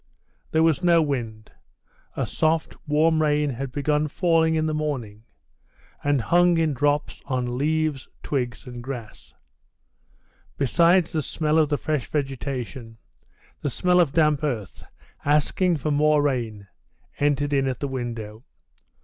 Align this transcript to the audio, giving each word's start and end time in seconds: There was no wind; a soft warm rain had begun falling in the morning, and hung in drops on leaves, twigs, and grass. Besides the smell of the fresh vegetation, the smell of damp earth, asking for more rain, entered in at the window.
There 0.49 0.63
was 0.63 0.83
no 0.83 0.99
wind; 0.99 1.51
a 2.17 2.25
soft 2.25 2.75
warm 2.87 3.21
rain 3.21 3.51
had 3.51 3.71
begun 3.71 4.07
falling 4.07 4.55
in 4.55 4.65
the 4.65 4.73
morning, 4.73 5.25
and 6.03 6.19
hung 6.21 6.57
in 6.57 6.73
drops 6.73 7.21
on 7.25 7.55
leaves, 7.55 8.09
twigs, 8.23 8.65
and 8.65 8.81
grass. 8.81 9.35
Besides 10.57 11.11
the 11.11 11.21
smell 11.21 11.59
of 11.59 11.69
the 11.69 11.77
fresh 11.77 12.07
vegetation, 12.09 12.97
the 13.61 13.69
smell 13.69 13.99
of 13.99 14.11
damp 14.11 14.43
earth, 14.43 14.83
asking 15.23 15.77
for 15.77 15.91
more 15.91 16.23
rain, 16.23 16.65
entered 17.19 17.53
in 17.53 17.67
at 17.67 17.79
the 17.79 17.87
window. 17.87 18.43